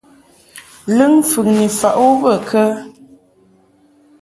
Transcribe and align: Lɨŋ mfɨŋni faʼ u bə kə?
Lɨŋ 0.97 1.11
mfɨŋni 1.21 1.67
faʼ 1.79 1.95
u 2.05 2.07
bə 2.21 2.31
kə? 2.49 2.61